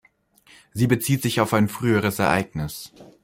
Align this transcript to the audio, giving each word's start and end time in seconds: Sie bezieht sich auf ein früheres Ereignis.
Sie 0.73 0.87
bezieht 0.87 1.21
sich 1.21 1.41
auf 1.41 1.53
ein 1.53 1.67
früheres 1.67 2.17
Ereignis. 2.17 2.91